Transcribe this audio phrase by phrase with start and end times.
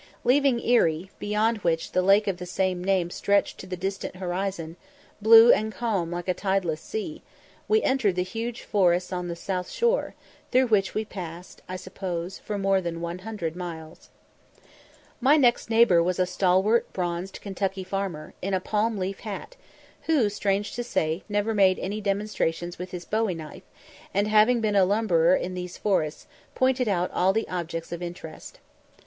[0.23, 4.75] Leaving Erie, beyond which the lake of the same name stretched to the distant horizon,
[5.21, 7.21] blue and calm like a tideless sea,
[7.67, 10.15] we entered the huge forests on the south shore,
[10.51, 14.09] through which we passed, I suppose, for more than 100 miles.
[15.19, 19.55] My next neighbour was a stalwart, bronzed Kentucky farmer, in a palm leaf hat,
[20.07, 23.69] who, strange to say, never made any demonstrations with his bowie knife,
[24.15, 26.25] and, having been a lumberer in these forests,
[26.55, 28.57] pointed out all the objects of interest.